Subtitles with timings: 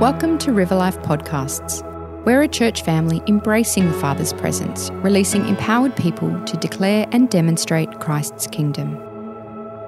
[0.00, 1.84] Welcome to River Life Podcasts.
[2.24, 8.00] We're a church family embracing the Father's presence, releasing empowered people to declare and demonstrate
[8.00, 8.98] Christ's kingdom.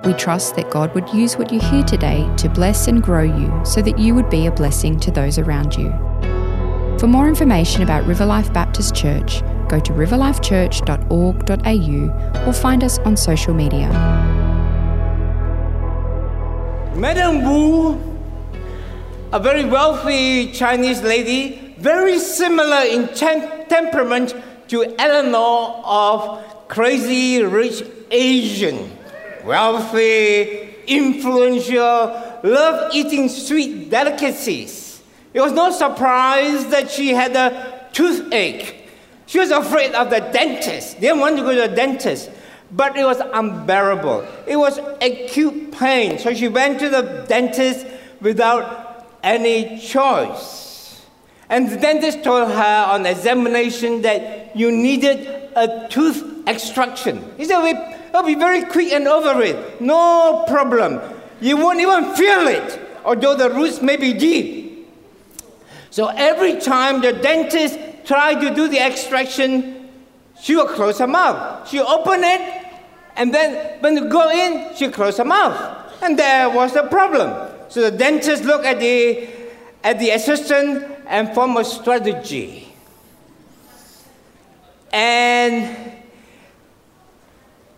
[0.04, 3.52] We trust that God would use what you hear today to bless and grow you
[3.64, 5.90] so that you would be a blessing to those around you.
[7.00, 13.16] For more information about River Life Baptist Church, go to riverlifechurch.org.au or find us on
[13.16, 13.88] social media.
[16.94, 18.15] Madame Wu,
[19.32, 24.34] a very wealthy Chinese lady, very similar in tem- temperament
[24.68, 28.96] to Eleanor of Crazy Rich Asian.
[29.44, 35.02] Wealthy, influential, loved eating sweet delicacies.
[35.34, 38.88] It was no surprise that she had a toothache.
[39.26, 42.30] She was afraid of the dentist, didn't want to go to the dentist
[42.72, 44.26] but it was unbearable.
[44.46, 46.18] It was acute pain.
[46.18, 47.86] So she went to the dentist
[48.20, 48.85] without
[49.26, 51.04] any choice.
[51.48, 57.22] And the dentist told her on examination that you needed a tooth extraction.
[57.36, 57.62] He said,
[58.08, 59.80] it'll be very quick and over it.
[59.80, 61.00] No problem.
[61.40, 64.88] You won't even feel it, although the roots may be deep.
[65.90, 69.88] So every time the dentist tried to do the extraction,
[70.40, 71.68] she would close her mouth.
[71.68, 72.66] She opened it,
[73.16, 75.92] and then when you go in, she closed her mouth.
[76.02, 77.45] And there was the problem.
[77.68, 79.28] So the dentist looked at the,
[79.82, 82.72] at the assistant and formed a strategy.
[84.92, 85.92] And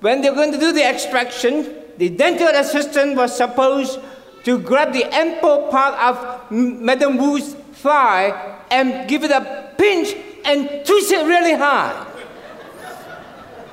[0.00, 3.98] when they're going to do the extraction, the dental assistant was supposed
[4.44, 10.14] to grab the ample part of Madame Wu's thigh and give it a pinch
[10.44, 12.06] and twist it really hard.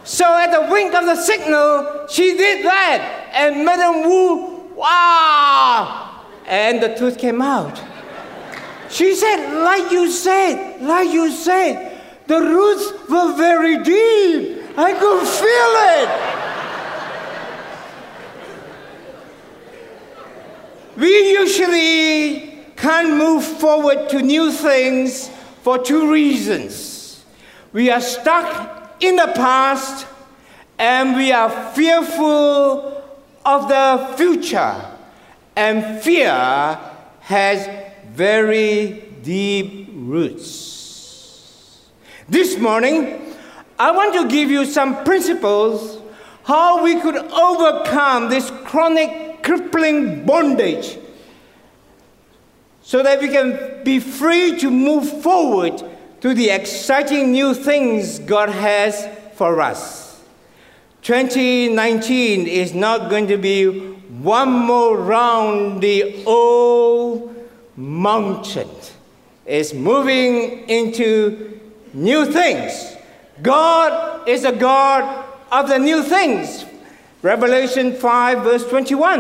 [0.04, 3.32] So at the wink of the signal, she did that.
[3.34, 6.05] And Madame Wu, wow!
[6.48, 7.82] And the tooth came out.
[8.90, 14.64] She said, like you said, like you said, the roots were very deep.
[14.78, 16.36] I could feel it.
[20.98, 25.30] We usually can't move forward to new things
[25.62, 27.26] for two reasons.
[27.74, 30.08] We are stuck in the past
[30.78, 33.04] and we are fearful
[33.46, 34.95] of the future.
[35.56, 36.32] And fear
[37.22, 37.70] has
[38.14, 41.86] very deep roots.
[42.28, 43.36] This morning,
[43.80, 46.02] I want to give you some principles
[46.44, 50.98] how we could overcome this chronic crippling bondage
[52.82, 55.82] so that we can be free to move forward
[56.22, 60.24] to the exciting new things God has for us.
[61.02, 63.95] 2019 is not going to be
[64.26, 67.34] one more round the old
[67.78, 68.70] mountain.
[69.46, 71.62] is moving into
[71.94, 72.96] new things.
[73.44, 76.66] God is a God of the new things.
[77.22, 79.20] Revelation 5, verse 21.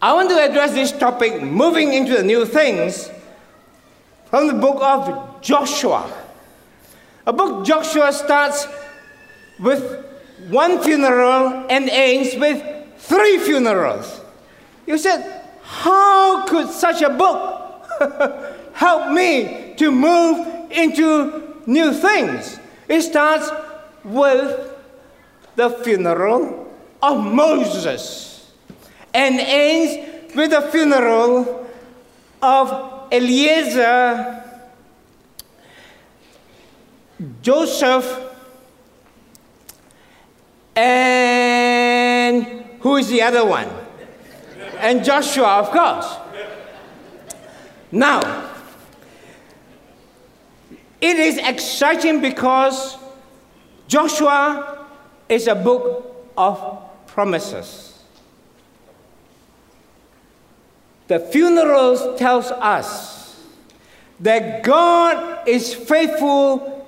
[0.00, 3.10] I want to address this topic, moving into the new things,
[4.26, 6.08] from the book of Joshua.
[7.26, 8.68] A book Joshua starts
[9.58, 10.04] with
[10.48, 14.20] one funeral and ends with three funerals.
[14.86, 17.86] You said, How could such a book
[18.74, 22.58] help me to move into new things?
[22.88, 23.50] It starts
[24.04, 24.74] with
[25.56, 26.72] the funeral
[27.02, 28.52] of Moses
[29.12, 31.66] and ends with the funeral
[32.40, 34.44] of Eliezer,
[37.42, 38.06] Joseph,
[40.76, 41.37] and
[42.80, 43.68] who is the other one?
[44.78, 46.16] And Joshua, of course.
[47.90, 48.50] Now,
[51.00, 52.96] it is exciting because
[53.86, 54.86] Joshua
[55.28, 57.98] is a book of promises.
[61.08, 63.42] The funerals tells us
[64.20, 66.86] that God is faithful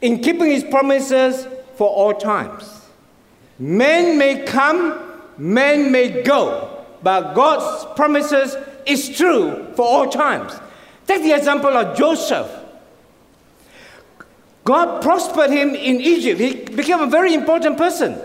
[0.00, 1.46] in keeping his promises
[1.76, 2.82] for all times.
[3.58, 5.03] Men may come,
[5.38, 10.52] men may go, but God's promises is true for all times.
[11.06, 12.50] Take the example of Joseph.
[14.64, 16.40] God prospered him in Egypt.
[16.40, 18.18] He became a very important person.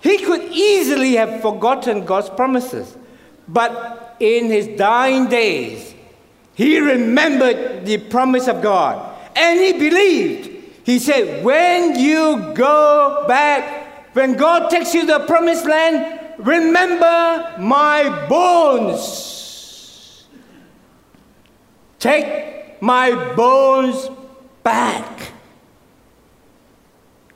[0.00, 2.96] He could easily have forgotten God's promises.
[3.46, 5.94] But in his dying days,
[6.54, 10.50] he remembered the promise of God and he believed.
[10.84, 13.83] He said, When you go back,
[14.14, 20.24] when God takes you to the promised land, remember my bones.
[21.98, 24.08] Take my bones
[24.62, 25.32] back.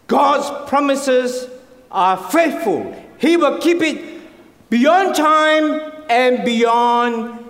[0.07, 1.49] God's promises
[1.91, 2.95] are faithful.
[3.19, 4.23] He will keep it
[4.71, 7.45] beyond time and beyond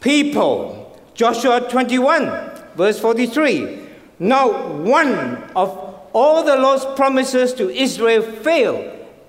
[0.00, 0.98] people.
[1.14, 3.86] Joshua 21, verse 43.
[4.20, 5.87] Now, one of
[6.18, 8.84] all the Lord's promises to Israel failed.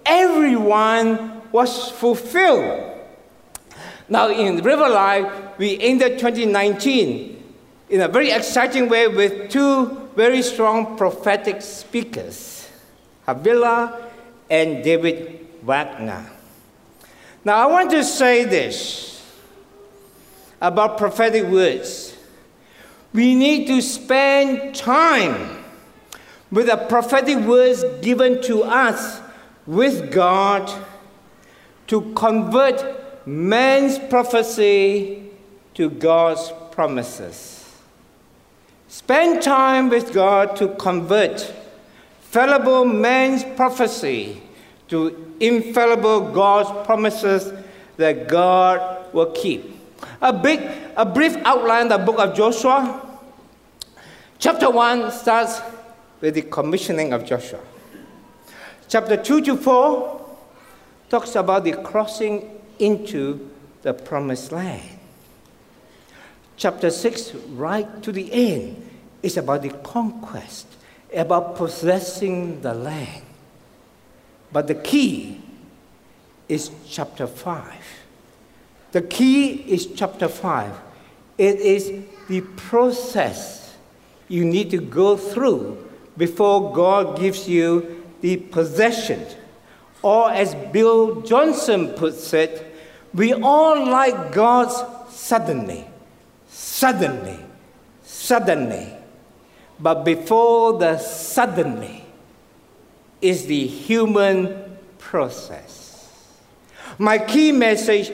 [0.07, 2.97] Everyone was fulfilled.
[4.07, 7.43] Now, in River Life, we ended 2019
[7.89, 12.67] in a very exciting way with two very strong prophetic speakers,
[13.27, 14.09] Havilah
[14.49, 16.25] and David Wagner.
[17.45, 19.23] Now, I want to say this
[20.59, 22.17] about prophetic words.
[23.13, 25.58] We need to spend time
[26.51, 29.21] with the prophetic words given to us
[29.65, 30.71] with God
[31.87, 35.29] to convert man's prophecy
[35.75, 37.77] to God's promises.
[38.87, 41.53] Spend time with God to convert
[42.21, 44.41] fallible man's prophecy
[44.87, 47.53] to infallible God's promises
[47.97, 49.75] that God will keep.
[50.21, 50.61] A, big,
[50.95, 53.05] a brief outline of the book of Joshua.
[54.39, 55.61] Chapter 1 starts
[56.21, 57.59] with the commissioning of Joshua.
[58.87, 60.37] Chapter 2 to 4
[61.09, 63.49] talks about the crossing into
[63.81, 64.99] the promised land.
[66.57, 68.89] Chapter 6, right to the end,
[69.23, 70.67] is about the conquest,
[71.13, 73.23] about possessing the land.
[74.51, 75.41] But the key
[76.47, 77.63] is chapter 5.
[78.91, 80.75] The key is chapter 5.
[81.37, 81.93] It is
[82.27, 83.77] the process
[84.27, 85.88] you need to go through
[86.19, 89.25] before God gives you the possession.
[90.01, 92.75] Or, as Bill Johnson puts it,
[93.13, 95.87] we all like God's suddenly,
[96.49, 97.39] suddenly,
[98.03, 98.93] suddenly.
[99.79, 102.03] But before the suddenly
[103.21, 106.05] is the human process.
[106.97, 108.11] My key message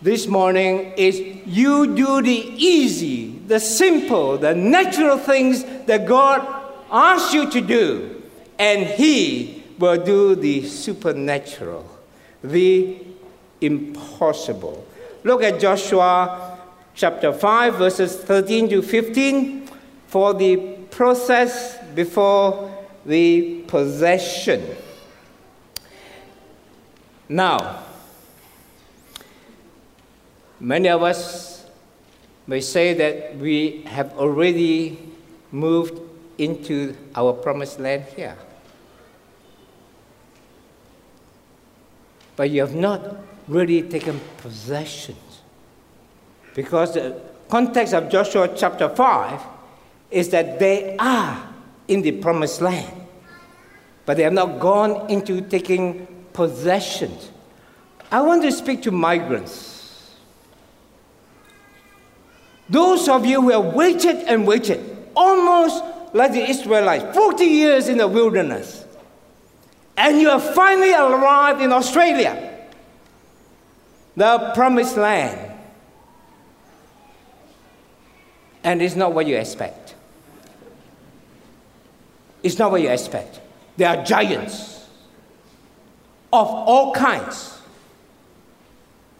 [0.00, 6.59] this morning is you do the easy, the simple, the natural things that God
[6.90, 8.22] asks you to do,
[8.58, 11.88] and He will do the supernatural,
[12.42, 12.98] the
[13.60, 14.86] impossible.
[15.24, 16.58] Look at Joshua
[16.94, 19.68] chapter 5, verses 13 to 15
[20.06, 20.56] for the
[20.90, 22.70] process before
[23.06, 24.76] the possession.
[27.28, 27.84] Now,
[30.58, 31.64] many of us
[32.46, 34.98] may say that we have already
[35.52, 36.09] moved
[36.40, 38.36] into our promised land here.
[42.34, 43.02] But you have not
[43.46, 45.16] really taken possession.
[46.54, 49.42] Because the context of Joshua chapter 5
[50.10, 51.52] is that they are
[51.88, 52.90] in the promised land,
[54.06, 57.12] but they have not gone into taking possession.
[58.10, 60.16] I want to speak to migrants.
[62.68, 64.80] Those of you who have waited and waited,
[65.14, 68.84] almost like the Israelites, 40 years in the wilderness,
[69.96, 72.66] and you have finally arrived in Australia,
[74.16, 75.48] the promised land.
[78.62, 79.94] And it's not what you expect.
[82.42, 83.40] It's not what you expect.
[83.76, 84.86] There are giants
[86.32, 87.58] of all kinds.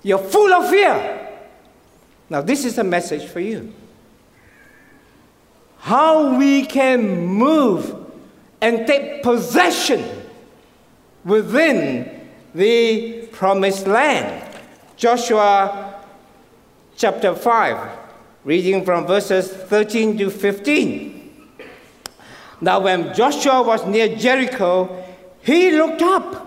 [0.02, 1.28] You're full of fear.
[2.28, 3.72] Now, this is a message for you.
[5.80, 7.96] How we can move
[8.60, 10.04] and take possession
[11.24, 14.46] within the promised land.
[14.96, 16.04] Joshua
[16.96, 17.98] chapter 5,
[18.44, 21.16] reading from verses 13 to 15.
[22.60, 25.02] Now, when Joshua was near Jericho,
[25.40, 26.46] he looked up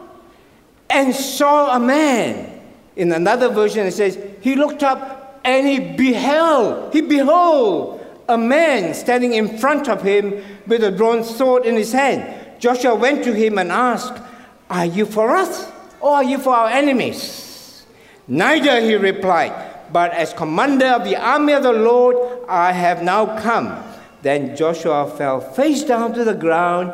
[0.91, 2.61] and saw a man.
[2.95, 8.93] In another version, it says, he looked up and he beheld, he beheld a man
[8.93, 12.59] standing in front of him with a drawn sword in his hand.
[12.59, 14.21] Joshua went to him and asked,
[14.69, 17.85] Are you for us or are you for our enemies?
[18.27, 19.53] Neither, he replied,
[19.91, 22.15] but as commander of the army of the Lord,
[22.47, 23.83] I have now come.
[24.21, 26.93] Then Joshua fell face down to the ground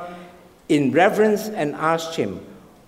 [0.67, 2.43] in reverence and asked him,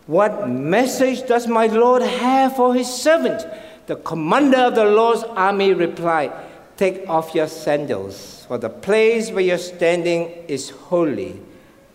[0.07, 3.45] What message does my Lord have for his servant?
[3.85, 6.33] The commander of the Lord's army replied,
[6.81, 11.39] Take off your sandals, for the place where you're standing is holy.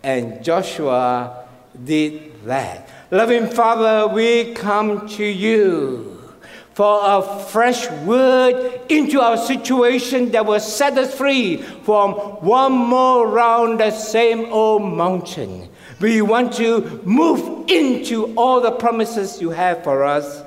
[0.01, 1.45] And Joshua
[1.83, 2.87] did that.
[3.11, 6.33] Loving Father, we come to you
[6.73, 13.27] for a fresh word into our situation that will set us free from one more
[13.27, 15.67] round the same old mountain.
[15.99, 20.43] We want to move into all the promises you have for us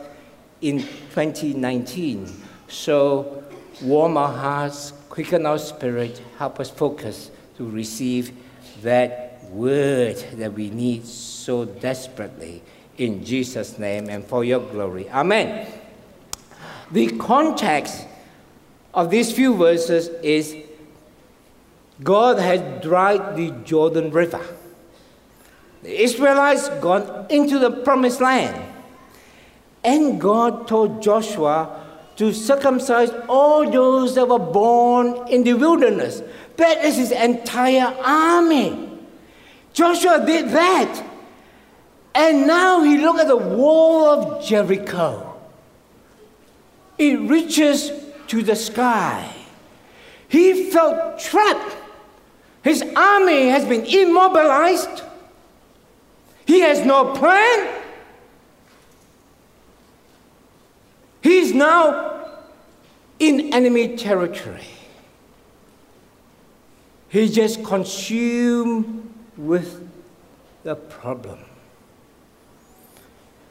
[0.62, 2.26] in 2019.
[2.68, 3.44] So,
[3.82, 8.32] warm our hearts, quicken our spirit, help us focus to receive
[8.82, 12.62] that word that we need so desperately.
[12.98, 15.08] In Jesus' name and for your glory.
[15.10, 15.66] Amen.
[16.90, 18.06] The context
[18.92, 20.56] of these few verses is
[22.02, 24.44] God has dried the Jordan River.
[25.82, 28.62] The Israelites gone into the promised land.
[29.82, 31.79] And God told Joshua
[32.20, 36.22] to circumcise all those that were born in the wilderness.
[36.58, 38.90] That is his entire army.
[39.72, 41.02] Joshua did that.
[42.14, 45.34] And now he looked at the wall of Jericho.
[46.98, 47.90] It reaches
[48.26, 49.34] to the sky.
[50.28, 51.74] He felt trapped.
[52.62, 55.04] His army has been immobilized.
[56.44, 57.79] He has no plan.
[61.22, 62.28] He's now
[63.18, 64.64] in enemy territory.
[67.08, 69.88] He's just consumed with
[70.62, 71.38] the problem.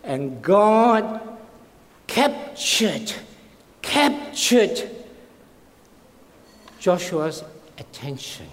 [0.03, 1.21] And God
[2.07, 3.13] captured
[3.81, 4.89] captured
[6.79, 7.43] Joshua's
[7.77, 8.47] attention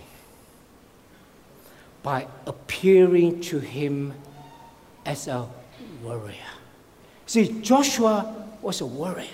[2.02, 4.14] by appearing to him
[5.04, 5.48] as a
[6.02, 6.34] warrior.
[7.26, 9.28] See, Joshua was a warrior.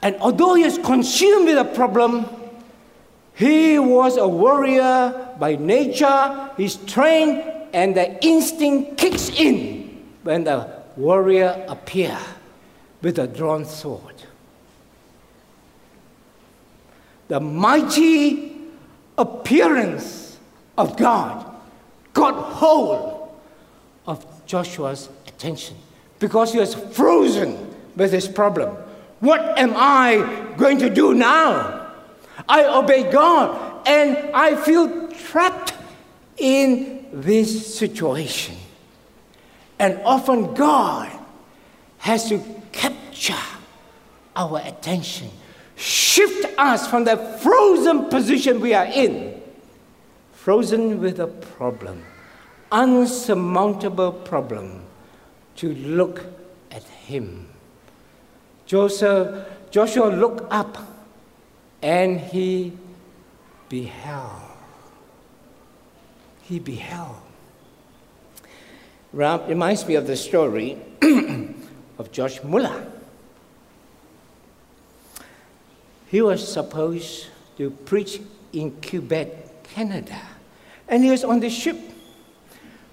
[0.00, 2.24] And although he was consumed with a problem,
[3.34, 10.70] he was a warrior by nature, he's trained, and the instinct kicks in when the
[10.96, 12.22] warrior appears
[13.02, 14.22] with a drawn sword.
[17.26, 18.56] The mighty
[19.18, 20.38] appearance
[20.76, 21.44] of God
[22.12, 23.36] got hold
[24.06, 25.76] of Joshua's attention
[26.18, 28.76] because he was frozen with his problem.
[29.20, 31.92] What am I going to do now?
[32.48, 35.74] I obey God and I feel trapped
[36.36, 38.56] in this situation.
[39.78, 41.10] And often God
[41.98, 43.34] has to capture
[44.36, 45.30] our attention,
[45.76, 49.40] shift us from the frozen position we are in,
[50.32, 52.04] frozen with a problem,
[52.70, 54.82] unsurmountable problem,
[55.58, 56.24] to look
[56.70, 57.48] at Him.
[58.66, 60.76] Joseph, Joshua looked up
[61.82, 62.72] and he
[63.68, 64.42] beheld.
[66.42, 67.16] He beheld.
[69.12, 70.78] Reminds me of the story
[71.98, 72.86] of George Muller.
[76.08, 78.20] He was supposed to preach
[78.52, 80.20] in Quebec, Canada.
[80.88, 81.76] And he was on the ship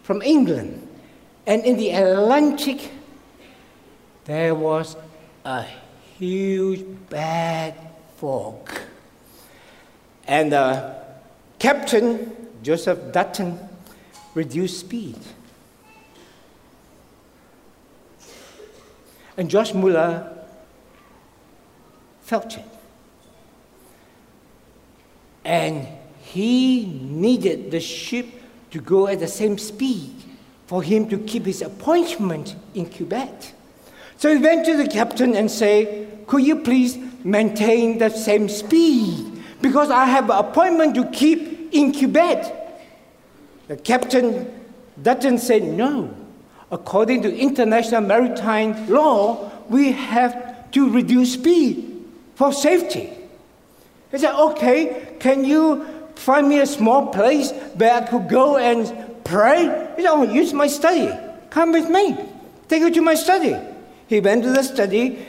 [0.03, 0.84] from England.
[1.47, 2.91] And in the Atlantic,
[4.25, 4.95] there was
[5.43, 5.63] a
[6.17, 7.75] huge bad
[8.17, 8.69] fog.
[10.27, 10.95] And the
[11.59, 13.59] captain, Joseph Dutton,
[14.33, 15.19] reduced speed.
[19.37, 20.31] And George Muller
[22.21, 22.65] felt it.
[25.43, 25.87] And
[26.21, 28.25] he needed the ship
[28.71, 30.14] to go at the same speed
[30.67, 33.53] for him to keep his appointment in Quebec.
[34.17, 39.43] So he went to the captain and said, Could you please maintain the same speed?
[39.61, 42.53] Because I have an appointment to keep in Quebec.
[43.67, 44.51] The captain
[45.01, 46.15] doesn't say No
[46.71, 52.03] according to international maritime law, we have to reduce speed
[52.35, 53.09] for safety.
[54.11, 59.14] He said, okay, can you find me a small place where I could go and
[59.25, 59.63] pray?
[59.97, 61.11] He said, oh, use my study.
[61.49, 62.17] Come with me.
[62.69, 63.55] Take you to my study.
[64.07, 65.25] He went to the study,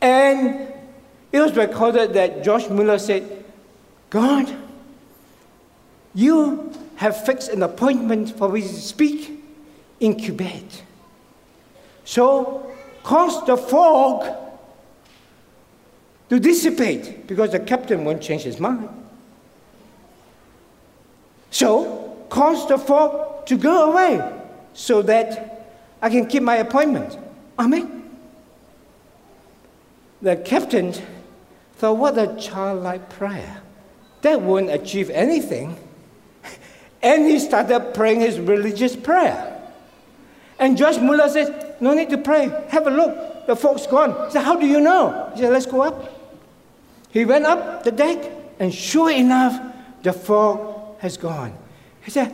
[0.00, 0.72] and
[1.32, 3.44] it was recorded that George Muller said,
[4.10, 4.54] God,
[6.14, 9.42] you have fixed an appointment for me to speak
[9.98, 10.62] in Quebec.
[12.04, 14.36] So, cause the fog
[16.28, 18.88] to dissipate because the captain won't change his mind.
[21.50, 24.42] So, cause the fog to go away
[24.72, 25.68] so that
[26.02, 27.18] I can keep my appointment.
[27.58, 27.96] Amen.
[30.22, 30.94] The captain
[31.76, 33.62] thought, what a childlike prayer.
[34.22, 35.76] That won't achieve anything.
[37.02, 39.52] and he started praying his religious prayer.
[40.58, 42.48] And George Muller said, No need to pray.
[42.68, 43.46] Have a look.
[43.46, 44.26] The fog's gone.
[44.26, 45.30] He said, How do you know?
[45.34, 46.12] He said, Let's go up.
[47.10, 51.56] He went up the deck, and sure enough, the fog has gone.
[52.06, 52.32] He said,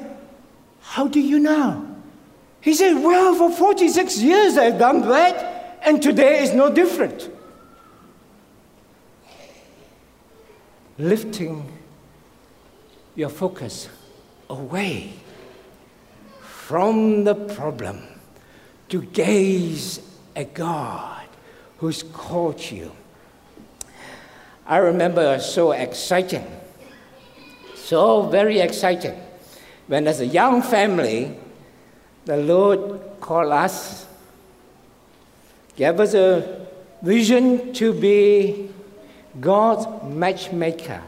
[0.82, 1.96] How do you know?
[2.60, 7.30] He said, Well, for 46 years I've done that, and today is no different.
[10.98, 11.72] Lifting
[13.14, 13.88] your focus
[14.50, 15.14] away
[16.42, 18.02] from the problem
[18.90, 20.00] to gaze
[20.36, 21.26] at God
[21.78, 22.92] who's called you.
[24.66, 26.46] I remember so exciting,
[27.74, 29.18] so very exciting,
[29.92, 31.37] when as a young family,
[32.25, 34.06] the Lord called us,
[35.76, 36.66] gave us a
[37.02, 38.70] vision to be
[39.38, 41.02] God's matchmaker,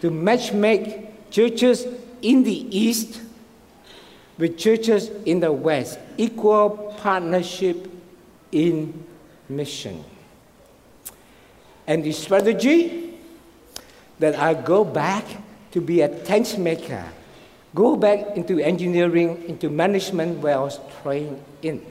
[0.00, 1.86] to matchmake churches
[2.20, 3.20] in the East
[4.38, 7.88] with churches in the West, equal partnership
[8.50, 9.04] in
[9.48, 10.02] mission.
[11.86, 13.20] And the strategy
[14.18, 15.24] that I go back
[15.70, 17.04] to be a tent maker,
[17.76, 21.84] go back into engineering, into management where I was trained in.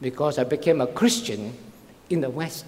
[0.00, 1.52] Because I became a Christian
[2.08, 2.64] in the West.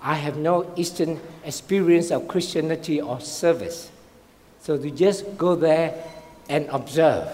[0.00, 3.90] I have no Eastern experience of Christianity or service.
[4.62, 5.94] So to just go there
[6.48, 7.28] and observe.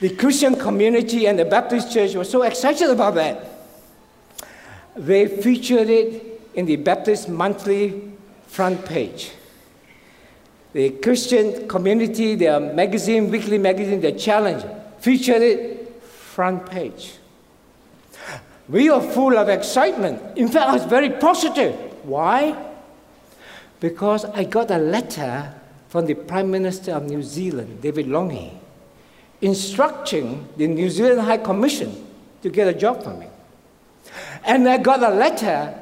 [0.00, 3.50] The Christian community and the Baptist church were so excited about that.
[4.94, 8.12] They featured it in the Baptist Monthly
[8.46, 9.32] front page.
[10.74, 14.64] The Christian community, their magazine, weekly magazine, The Challenge,
[14.98, 17.14] featured it front page.
[18.68, 20.36] We are full of excitement.
[20.36, 21.76] In fact, I was very positive.
[22.04, 22.56] Why?
[23.78, 25.54] Because I got a letter
[25.88, 28.58] from the Prime Minister of New Zealand, David Lange,
[29.40, 32.04] instructing the New Zealand High Commission
[32.42, 33.28] to get a job for me.
[34.44, 35.72] And I got a letter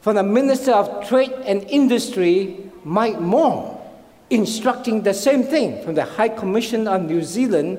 [0.00, 3.79] from the Minister of Trade and Industry, Mike Moore,
[4.30, 7.78] instructing the same thing from the High Commission of New Zealand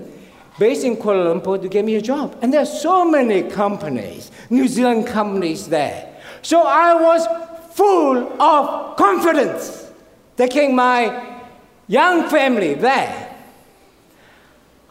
[0.59, 2.37] based in Kuala Lumpur to get me a job.
[2.41, 6.13] And there are so many companies, New Zealand companies there.
[6.41, 7.25] So I was
[7.73, 9.89] full of confidence,
[10.35, 11.39] taking my
[11.87, 13.35] young family there.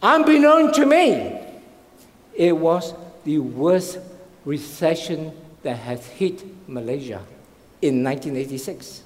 [0.01, 1.39] Unbeknown to me,
[2.33, 2.93] it was
[3.23, 3.99] the worst
[4.45, 7.21] recession that has hit Malaysia
[7.81, 9.03] in 1986.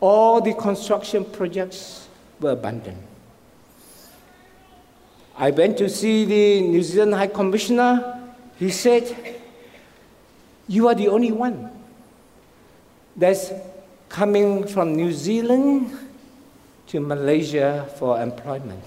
[0.00, 2.08] All the construction projects
[2.40, 3.02] were abandoned.
[5.36, 8.20] I went to see the New Zealand High Commissioner.
[8.56, 9.40] He said,
[10.68, 11.70] You are the only one
[13.16, 13.52] that's
[14.08, 15.90] coming from New Zealand
[16.86, 18.82] to Malaysia for employment.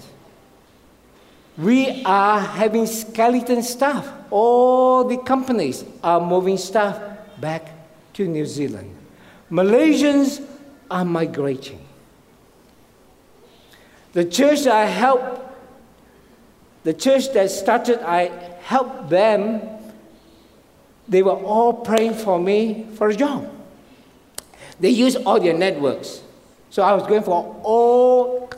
[1.58, 4.08] We are having skeleton staff.
[4.30, 6.96] All the companies are moving staff
[7.40, 7.68] back
[8.14, 8.94] to New Zealand.
[9.50, 10.40] Malaysians
[10.90, 11.84] are migrating.
[14.12, 15.48] The church I helped
[16.88, 18.30] the church that started, I
[18.62, 19.60] helped them.
[21.06, 23.46] They were all praying for me for a job.
[24.80, 26.22] They used all their networks.
[26.70, 28.50] So I was going for all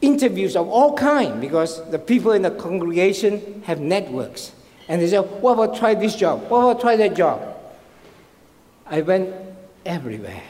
[0.00, 4.52] interviews of all kind because the people in the congregation have networks.
[4.88, 6.48] And they said, What about try this job?
[6.48, 7.42] What about try that job?
[8.86, 9.34] I went
[9.84, 10.42] everywhere,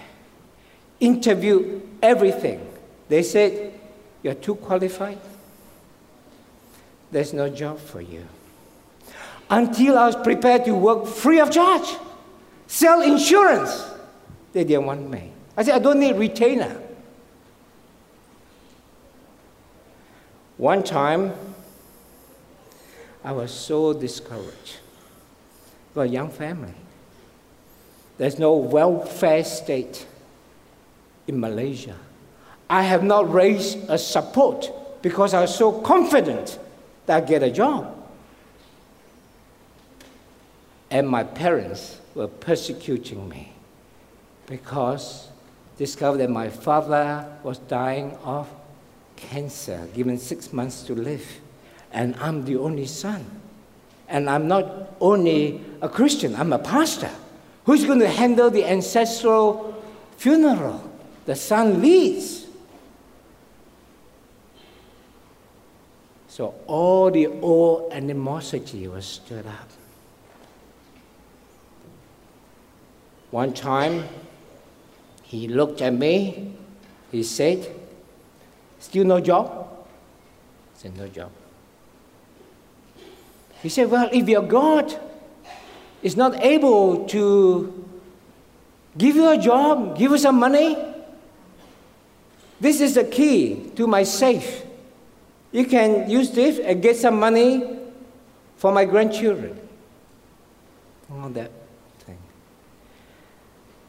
[1.05, 2.67] interviewed everything.
[3.09, 3.73] They said,
[4.23, 5.19] You're too qualified
[7.15, 8.27] there's no job for you.
[9.49, 11.87] Until I was prepared to work free of charge,
[12.67, 13.85] sell insurance,
[14.53, 15.31] they didn't want me.
[15.57, 16.83] I said, I don't need retainer.
[20.57, 21.33] One time,
[23.23, 24.79] I was so discouraged.
[25.93, 26.75] For a young family.
[28.19, 30.05] There's no welfare state
[31.27, 31.97] in Malaysia.
[32.69, 34.71] I have not raised a support
[35.03, 36.59] because I was so confident
[37.07, 37.95] that I get a job.
[40.91, 43.53] And my parents were persecuting me
[44.47, 45.29] because
[45.77, 48.49] discovered that my father was dying of
[49.17, 51.27] cancer, given six months to live.
[51.93, 53.25] And I'm the only son.
[54.09, 57.11] And I'm not only a Christian, I'm a pastor.
[57.65, 59.83] Who's going to handle the ancestral
[60.17, 60.91] funeral?
[61.27, 62.45] The son leads.
[66.29, 69.71] So all the old animosity was stirred up.
[73.31, 74.05] One time,
[75.23, 76.55] he looked at me,
[77.11, 77.75] he said,
[78.79, 79.69] Still no job?
[80.75, 81.31] I said, No job.
[83.63, 84.95] He said, Well, if your God
[86.03, 87.89] is not able to
[88.99, 90.94] give you a job, give you some money,
[92.61, 94.65] this is the key to my safe.
[95.53, 97.79] You can use this and get some money
[98.57, 99.59] for my grandchildren.
[101.13, 101.51] All that
[102.01, 102.19] thing.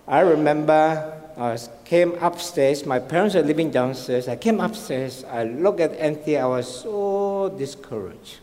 [0.07, 2.85] I remember I came upstairs.
[2.85, 4.27] My parents are living downstairs.
[4.27, 5.23] I came upstairs.
[5.25, 6.43] I looked at Anthea.
[6.43, 8.39] I was so discouraged.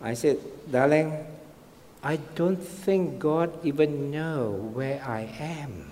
[0.00, 0.38] I said,
[0.70, 1.24] darling,
[2.02, 5.91] I don't think God even know where I am.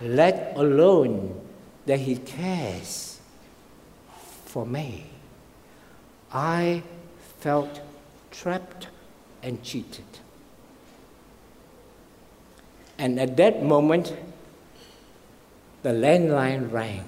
[0.00, 1.40] Let alone
[1.86, 3.20] that He cares
[4.44, 5.06] for me.
[6.32, 6.82] I
[7.40, 7.80] felt
[8.30, 8.88] trapped
[9.42, 10.04] and cheated.
[12.98, 14.14] And at that moment,
[15.82, 17.04] the landline rang.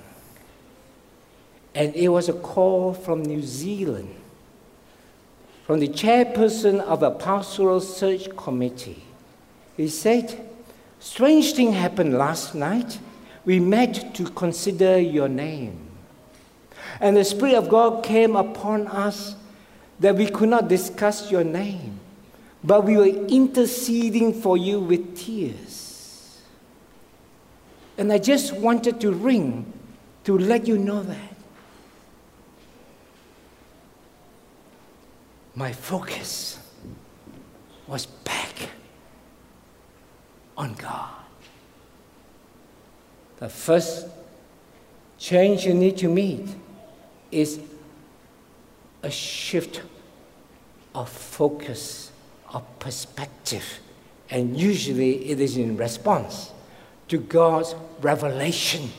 [1.75, 4.15] And it was a call from New Zealand,
[5.65, 9.05] from the chairperson of a pastoral search committee.
[9.77, 10.50] He said,
[11.01, 12.99] Strange thing happened last night.
[13.47, 15.89] We met to consider your name.
[17.01, 19.35] And the Spirit of God came upon us
[19.99, 21.99] that we could not discuss your name,
[22.63, 26.43] but we were interceding for you with tears.
[27.97, 29.73] And I just wanted to ring
[30.25, 31.37] to let you know that.
[35.55, 36.59] My focus
[37.87, 38.69] was back
[40.61, 41.09] on God.
[43.39, 44.07] The first
[45.17, 46.47] change you need to meet
[47.31, 47.61] is
[49.03, 49.81] a shift
[50.95, 52.13] of focus,
[52.53, 53.65] of perspective,
[54.29, 56.53] and usually it is in response
[57.09, 58.91] to God's revelation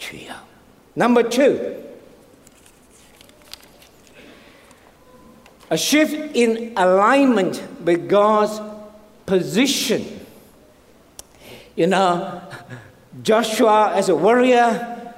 [0.00, 0.34] to you.
[0.96, 1.80] Number two,
[5.70, 8.60] a shift in alignment with God's
[9.26, 10.15] position.
[11.76, 12.42] You know,
[13.22, 15.14] Joshua, as a warrior,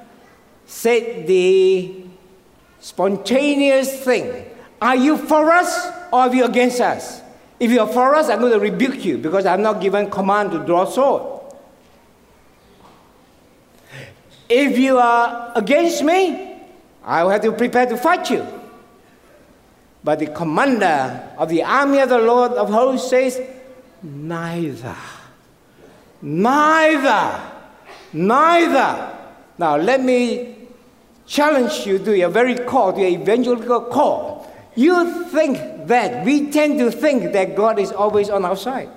[0.65, 2.03] said the
[2.79, 4.45] spontaneous thing
[4.81, 7.21] Are you for us or are you against us?
[7.59, 10.59] If you're for us, I'm going to rebuke you because I'm not given command to
[10.59, 11.39] draw sword.
[14.47, 16.55] If you are against me,
[17.03, 18.45] I will have to prepare to fight you.
[20.03, 23.41] But the commander of the army of the Lord of hosts says,
[24.01, 24.95] Neither.
[26.21, 27.41] Neither.
[28.13, 29.17] Neither.
[29.57, 30.55] Now, let me
[31.25, 34.51] challenge you to your very call, to your evangelical call.
[34.75, 38.89] You think that, we tend to think that God is always on our side.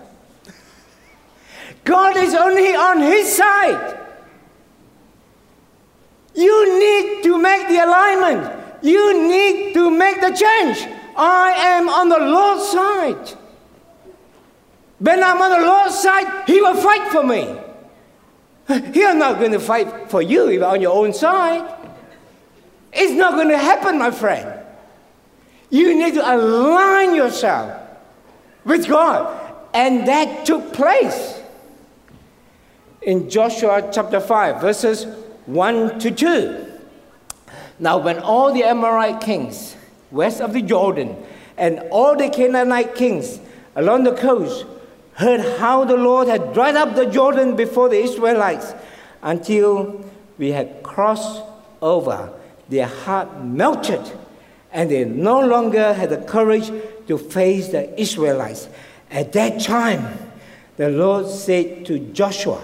[1.85, 3.99] God is only on His side.
[6.35, 8.83] You need to make the alignment.
[8.83, 10.89] You need to make the change.
[11.17, 13.39] I am on the Lord's side.
[15.03, 17.59] When I'm on the Lord's side, He will fight for me.
[18.95, 21.69] He's not going to fight for you if on your own side.
[22.93, 24.61] It's not going to happen, my friend.
[25.71, 27.83] You need to align yourself
[28.65, 29.41] with God.
[29.75, 31.41] And that took place
[33.01, 35.07] in Joshua chapter 5, verses
[35.47, 36.67] 1 to 2.
[37.81, 39.75] Now, when all the Amorite kings
[40.13, 41.17] west of the Jordan
[41.57, 43.41] and all the Canaanite kings
[43.75, 44.67] along the coast
[45.15, 48.75] heard how the Lord had dried up the Jordan before the Israelites
[49.23, 50.05] until
[50.39, 51.43] we had crossed
[51.81, 52.33] over,
[52.69, 54.01] their heart melted,
[54.73, 56.71] and they no longer had the courage
[57.07, 58.69] to face the Israelites.
[59.11, 60.19] At that time,
[60.77, 62.63] the Lord said to Joshua,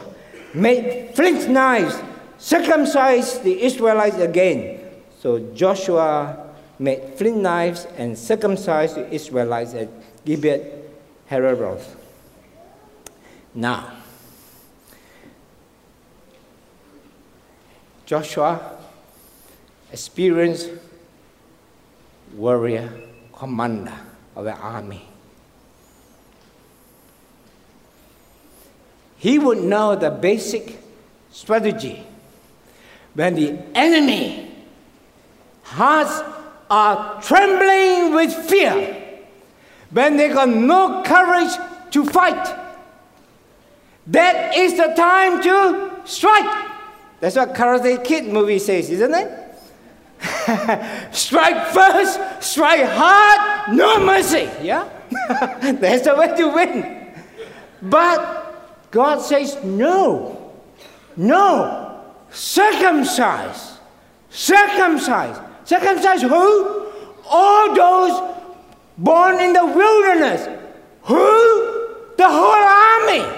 [0.55, 2.01] Make flint knives,
[2.39, 4.81] circumcise the Israelites again.
[5.21, 9.89] So Joshua made flint knives and circumcised the Israelites at
[10.25, 10.65] Gibeath
[11.31, 11.98] Haaraloth.
[13.55, 13.93] Now,
[18.07, 18.79] Joshua,
[19.93, 20.71] experienced
[22.35, 22.91] warrior,
[23.33, 23.93] commander
[24.37, 25.07] of the army.
[29.19, 30.79] He would know the basic
[31.33, 32.07] strategy.
[33.15, 34.55] When the enemy
[35.63, 36.23] hearts
[36.71, 39.19] are trembling with fear,
[39.91, 41.53] when they got no courage
[41.91, 42.68] to fight,
[44.09, 46.69] that is the time to strike.
[47.21, 49.45] That's what Karate Kid movie says, isn't it?
[51.15, 54.49] strike first, strike hard, no mercy.
[54.63, 54.89] Yeah?
[55.63, 57.15] That's the way to win.
[57.83, 60.53] But God says, no,
[61.17, 63.79] no, circumcise,
[64.31, 66.87] circumcise, Circumcise who?
[67.29, 68.37] All those
[68.97, 70.49] born in the wilderness.
[71.03, 72.17] Who?
[72.17, 72.65] The whole
[73.05, 73.38] army.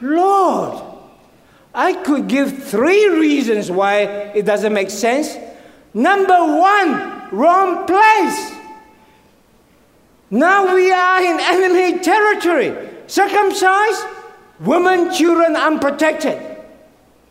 [0.00, 0.82] Lord,
[1.74, 4.00] I could give three reasons why
[4.34, 5.36] it doesn't make sense.
[5.94, 8.52] Number one, wrong place.
[10.30, 12.88] Now we are in enemy territory.
[13.06, 14.04] Circumcised,
[14.60, 16.40] women, children unprotected.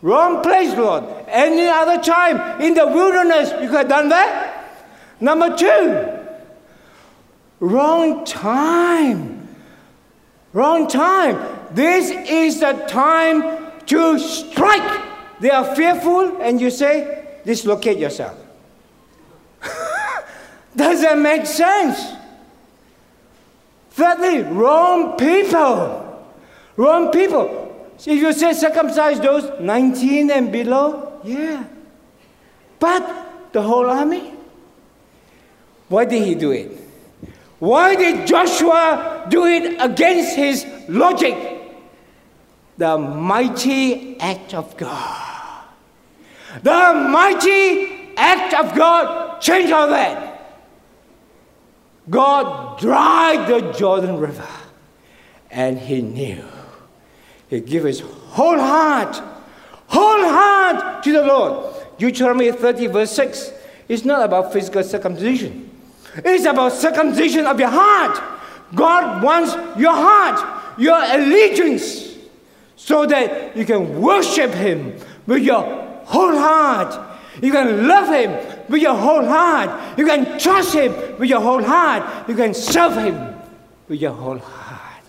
[0.02, 1.04] Wrong place, Lord.
[1.28, 4.56] Any other time in the wilderness, you could have done that.
[5.20, 6.18] Number two,
[7.60, 9.48] wrong time.
[10.54, 11.59] Wrong time.
[11.72, 15.06] This is the time to strike.
[15.40, 18.38] They are fearful, and you say, dislocate yourself.
[20.76, 22.14] Does that make sense?
[23.92, 26.06] Thirdly, wrong people.
[26.78, 27.66] Wrong people.
[27.98, 31.66] If you say circumcise those 19 and below, yeah.
[32.80, 34.34] But the whole army?
[35.90, 36.72] Why did he do it?
[37.60, 41.59] Why did Joshua do it against his logic?
[42.80, 45.66] The mighty act of God.
[46.64, 50.64] The mighty act of God changed all that.
[52.10, 54.48] God dried the Jordan River,
[55.52, 56.42] and he knew.
[57.50, 59.22] He gave his whole heart,
[59.88, 61.76] whole heart to the Lord.
[61.98, 63.52] Deuteronomy 30, verse 6.
[63.90, 65.70] It's not about physical circumcision,
[66.16, 68.24] it's about circumcision of your heart.
[68.74, 72.09] God wants your heart, your allegiance,
[72.80, 75.62] so that you can worship Him with your
[76.06, 76.98] whole heart.
[77.42, 78.32] You can love Him
[78.70, 79.98] with your whole heart.
[79.98, 82.30] You can trust Him with your whole heart.
[82.30, 83.36] You can serve Him
[83.90, 85.04] with your whole heart.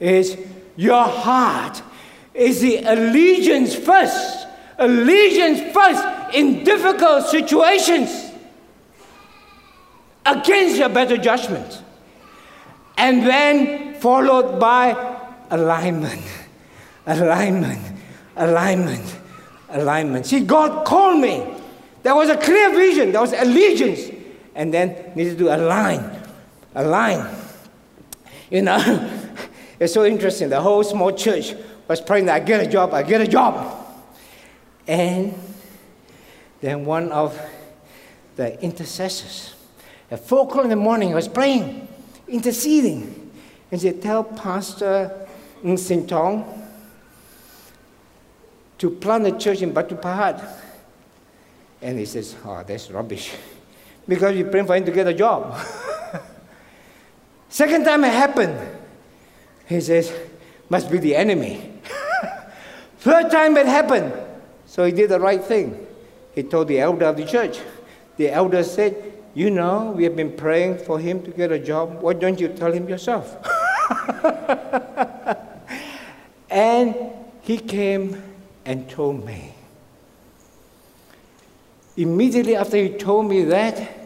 [0.00, 0.34] It's
[0.76, 1.82] your heart.
[2.32, 4.46] Is the allegiance first.
[4.78, 8.32] Allegiance first in difficult situations
[10.24, 11.82] against your better judgment.
[12.96, 14.96] And then followed by
[15.50, 16.22] alignment,
[17.06, 17.80] alignment,
[18.36, 19.16] alignment,
[19.70, 20.26] alignment.
[20.26, 21.60] See, God called me
[22.02, 24.10] there was a clear vision, there was allegiance,
[24.54, 26.18] and then needed to align,
[26.74, 27.26] align.
[28.50, 29.20] You know,
[29.80, 30.48] it's so interesting.
[30.48, 31.54] The whole small church
[31.88, 33.76] was praying that I get a job, I get a job.
[34.86, 35.34] And
[36.60, 37.38] then one of
[38.36, 39.54] the intercessors
[40.10, 41.86] at four o'clock in the morning was praying,
[42.26, 43.30] interceding.
[43.70, 45.28] And said, Tell Pastor
[45.62, 46.59] Ng Sin Thong
[48.80, 50.42] to plant a church in Batu Pahat
[51.82, 53.32] and he says, Oh, that's rubbish.
[54.08, 55.56] Because you praying for him to get a job.
[57.48, 58.58] Second time it happened,
[59.66, 60.12] he says,
[60.68, 61.74] Must be the enemy.
[62.98, 64.12] Third time it happened,
[64.66, 65.86] so he did the right thing.
[66.34, 67.60] He told the elder of the church.
[68.16, 68.96] The elder said,
[69.34, 72.00] You know, we have been praying for him to get a job.
[72.00, 73.36] Why don't you tell him yourself?
[76.50, 76.96] and
[77.42, 78.29] he came
[78.64, 79.54] and told me.
[81.96, 83.96] Immediately after he told me that,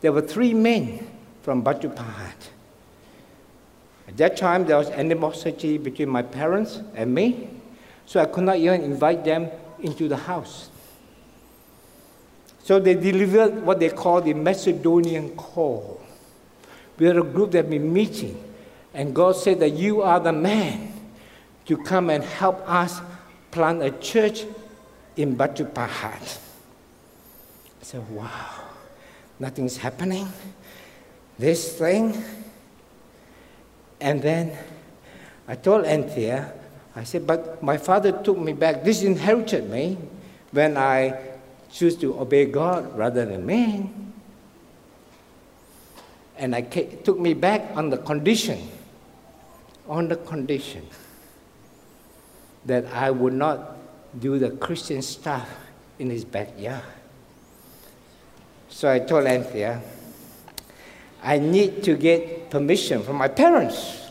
[0.00, 1.06] there were three men
[1.42, 2.48] from Batu Pahat.
[4.08, 7.48] At that time, there was animosity between my parents and me,
[8.06, 9.48] so I could not even invite them
[9.80, 10.68] into the house.
[12.62, 16.00] So they delivered what they call the Macedonian call.
[16.98, 18.42] We had a group that had been meeting,
[18.92, 20.92] and God said that you are the man
[21.66, 23.00] to come and help us
[23.50, 24.44] plant a church
[25.16, 26.38] in Batu Pahat.
[27.80, 28.64] I said, wow,
[29.38, 30.28] nothing's happening.
[31.38, 32.22] This thing.
[34.00, 34.56] And then
[35.48, 36.52] I told Anthea,
[36.96, 39.98] I said, but my father took me back, disinherited me
[40.52, 41.18] when I
[41.70, 44.12] choose to obey God rather than man.
[46.36, 48.68] And I took me back on the condition,
[49.86, 50.86] on the condition
[52.66, 53.76] that I would not
[54.18, 55.48] do the Christian stuff
[55.98, 56.82] in his backyard.
[58.68, 59.80] So I told Anthea,
[61.22, 64.10] I need to get permission from my parents.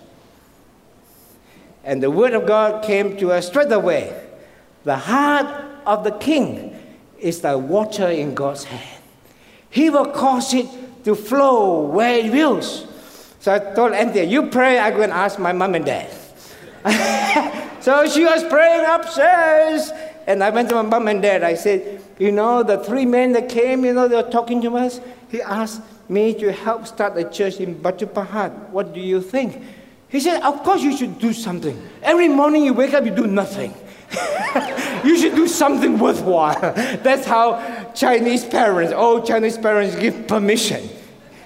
[1.84, 4.14] And the word of God came to us straight away.
[4.84, 5.48] The heart
[5.86, 6.78] of the king
[7.18, 9.04] is the water in God's hand.
[9.70, 10.68] He will cause it
[11.06, 12.86] to flow where it wills.
[13.40, 16.12] So I told Anthea, you pray, I go and ask my mom and dad.
[17.90, 19.92] so she was praying upstairs.
[20.28, 21.42] And I went to my mom and dad.
[21.42, 24.78] I said, you know, the three men that came, you know, they were talking to
[24.78, 25.02] us.
[25.30, 28.70] He asked me to help start a church in Batu Pahat.
[28.70, 29.64] What do you think?
[30.08, 31.82] He said, Of course you should do something.
[32.04, 33.74] Every morning you wake up, you do nothing.
[35.04, 36.62] you should do something worthwhile.
[37.02, 40.88] That's how Chinese parents, all Chinese parents give permission.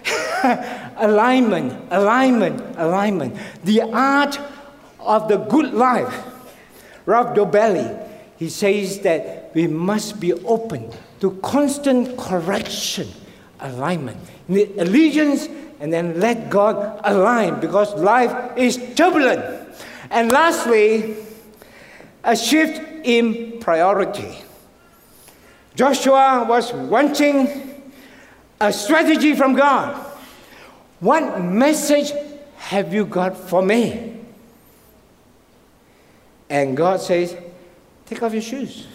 [0.97, 3.37] alignment, alignment, alignment.
[3.63, 4.37] The art
[4.99, 6.31] of the good life.
[7.05, 10.89] Rolf Dobelli, he says that we must be open
[11.19, 13.07] to constant correction,
[13.59, 14.17] alignment.
[14.49, 15.47] Allegiance,
[15.79, 19.43] and then let God align because life is turbulent.
[20.09, 21.15] And lastly,
[22.23, 24.37] a shift in priority.
[25.75, 27.83] Joshua was wanting
[28.61, 29.95] a strategy from God.
[30.99, 32.13] What message
[32.57, 34.12] have you got for me?
[36.49, 37.35] And God says,
[38.05, 38.87] Take off your shoes.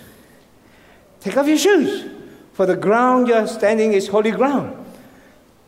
[1.21, 2.09] Take off your shoes,
[2.53, 4.87] for the ground you're standing is holy ground.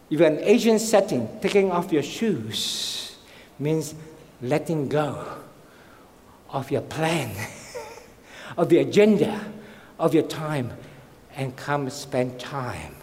[0.08, 3.16] If an Asian setting, taking off your shoes
[3.58, 3.94] means
[4.42, 5.26] letting go
[6.50, 7.30] of your plan,
[8.56, 9.40] of the agenda,
[9.98, 10.72] of your time,
[11.36, 12.94] and come spend time.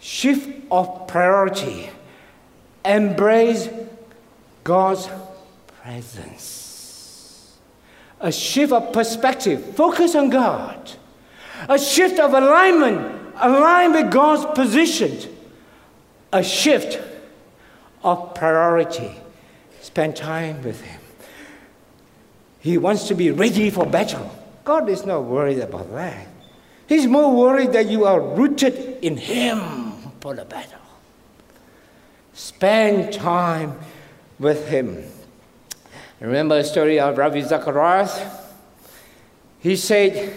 [0.00, 1.90] Shift of priority.
[2.84, 3.68] Embrace
[4.62, 5.08] God's
[5.82, 6.67] presence.
[8.20, 9.76] A shift of perspective.
[9.76, 10.90] Focus on God.
[11.68, 13.16] A shift of alignment.
[13.36, 15.16] Align with God's position.
[16.32, 17.00] A shift
[18.02, 19.14] of priority.
[19.80, 21.00] Spend time with Him.
[22.60, 24.30] He wants to be ready for battle.
[24.64, 26.26] God is not worried about that.
[26.88, 30.80] He's more worried that you are rooted in Him for the battle.
[32.32, 33.78] Spend time
[34.38, 35.04] with Him.
[36.20, 38.20] Remember the story of Ravi Zacharias?
[39.60, 40.34] He said,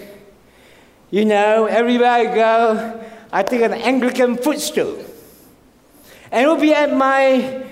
[1.10, 5.04] You know, everywhere I go, I take an Anglican footstool.
[6.32, 7.65] And it will be at my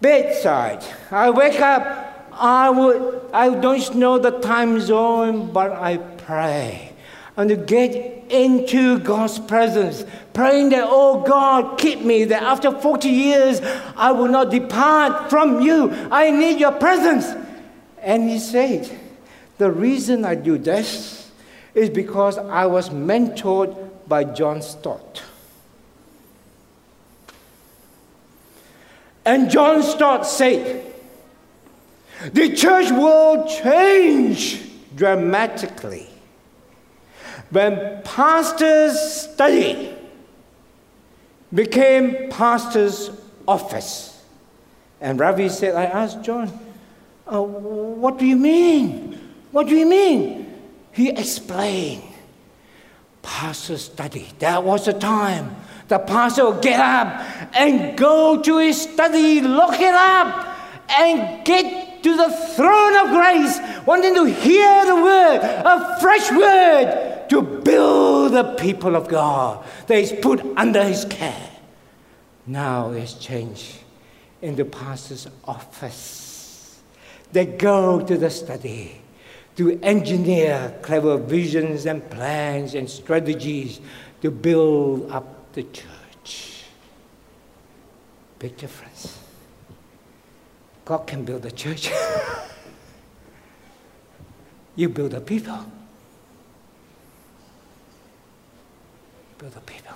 [0.00, 0.84] bedside.
[1.10, 6.92] I wake up, I would I don't know the time zone, but I pray.
[7.36, 13.08] And to get into God's presence, praying that, oh God, keep me, that after 40
[13.08, 13.60] years
[13.96, 15.90] I will not depart from you.
[16.10, 17.26] I need your presence.
[18.00, 18.90] And he said,
[19.58, 21.30] The reason I do this
[21.74, 25.22] is because I was mentored by John Stott.
[29.26, 30.86] And John Stott said,
[32.32, 34.62] the church will change
[34.94, 36.08] dramatically
[37.50, 39.94] when pastors' study
[41.52, 43.10] became pastor's
[43.46, 44.24] office.
[45.00, 46.48] And Ravi said, I asked John,
[47.30, 49.18] uh, what do you mean?
[49.52, 50.52] What do you mean?
[50.92, 52.02] He explained.
[53.22, 54.28] Pastor study.
[54.38, 55.56] That was the time.
[55.88, 60.56] The pastor would get up and go to his study, look it up,
[60.98, 67.15] and get to the throne of grace, wanting to hear the word, a fresh word
[67.28, 71.50] to build the people of God that is put under his care.
[72.46, 73.78] Now it's changed
[74.42, 76.80] in the pastor's office.
[77.32, 79.00] They go to the study
[79.56, 83.80] to engineer clever visions and plans and strategies
[84.22, 86.64] to build up the church.
[88.38, 89.18] Big difference.
[90.84, 91.90] God can build a church.
[94.76, 95.58] you build a people.
[99.38, 99.94] A people.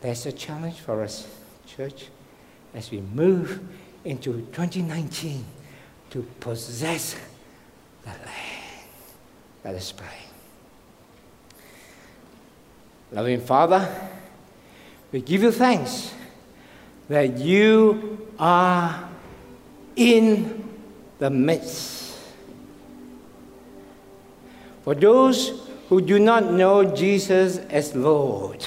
[0.00, 1.26] That's a challenge for us,
[1.66, 2.06] church,
[2.72, 3.60] as we move
[4.04, 5.44] into 2019
[6.10, 7.16] to possess
[8.02, 8.86] the land.
[9.64, 10.06] Let us pray.
[13.12, 14.10] Loving Father,
[15.10, 16.14] we give you thanks
[17.08, 19.08] that you are
[19.96, 20.68] in
[21.18, 22.16] the midst.
[24.84, 28.64] For those who do not know Jesus as Lord,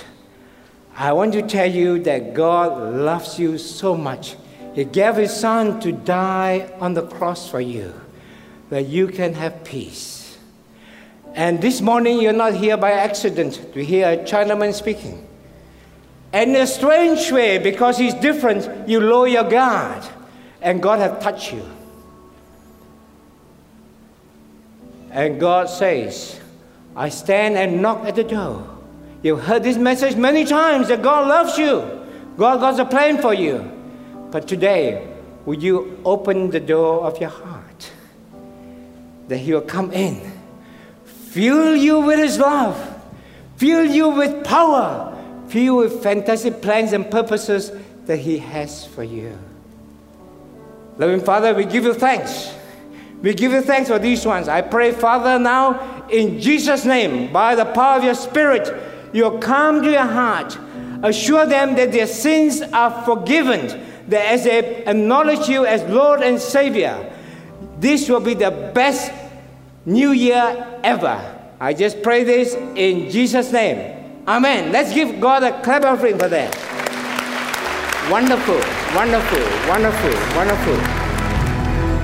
[0.93, 4.35] I want to tell you that God loves you so much.
[4.73, 7.93] He gave His Son to die on the cross for you,
[8.69, 10.37] that you can have peace.
[11.33, 15.25] And this morning, you're not here by accident to hear a Chinaman speaking.
[16.33, 20.03] And in a strange way, because he's different, you lower your guard,
[20.61, 21.65] and God has touched you.
[25.09, 26.41] And God says,
[26.95, 28.67] I stand and knock at the door.
[29.21, 32.05] You've heard this message many times that God loves you.
[32.37, 33.69] God has a plan for you.
[34.31, 35.07] But today,
[35.45, 37.91] will you open the door of your heart
[39.27, 40.19] that He will come in,
[41.05, 43.01] fill you with His love,
[43.57, 45.17] fill you with power,
[45.47, 47.71] fill you with fantastic plans and purposes
[48.05, 49.37] that He has for you.
[50.97, 52.53] Loving Father, we give you thanks.
[53.23, 54.49] We give you thanks for these ones.
[54.49, 58.69] I pray, Father, now in Jesus' name, by the power of your Spirit,
[59.13, 60.57] you'll come to your heart.
[61.01, 63.67] Assure them that their sins are forgiven,
[64.09, 67.11] that as they acknowledge you as Lord and Savior,
[67.79, 69.11] this will be the best
[69.85, 71.39] new year ever.
[71.61, 74.21] I just pray this in Jesus' name.
[74.27, 74.73] Amen.
[74.73, 76.53] Let's give God a clap offering for that.
[78.11, 78.59] Wonderful,
[78.93, 81.02] wonderful, wonderful, wonderful.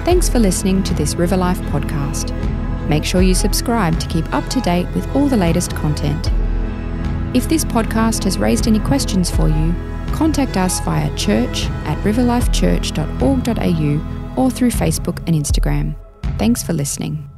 [0.09, 2.33] Thanks for listening to this River Life podcast.
[2.89, 6.31] Make sure you subscribe to keep up to date with all the latest content.
[7.35, 9.71] If this podcast has raised any questions for you,
[10.11, 15.95] contact us via church at riverlifechurch.org.au or through Facebook and Instagram.
[16.39, 17.28] Thanks for listening.